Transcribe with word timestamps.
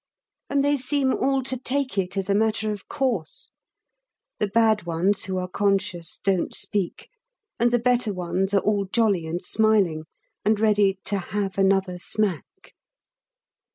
And 0.49 0.63
they 0.63 0.77
seem 0.77 1.13
all 1.13 1.43
to 1.43 1.55
take 1.57 1.95
it 1.95 2.17
as 2.17 2.27
a 2.27 2.33
matter 2.33 2.71
of 2.71 2.87
course; 2.87 3.51
the 4.39 4.47
bad 4.47 4.87
ones 4.87 5.25
who 5.25 5.37
are 5.37 5.47
conscious 5.47 6.19
don't 6.23 6.55
speak, 6.55 7.07
and 7.59 7.69
the 7.69 7.77
better 7.77 8.11
ones 8.11 8.51
are 8.55 8.61
all 8.61 8.85
jolly 8.91 9.27
and 9.27 9.39
smiling, 9.43 10.05
and 10.43 10.59
ready 10.59 10.97
"to 11.05 11.19
have 11.19 11.55
another 11.55 11.99
smack." 11.99 12.73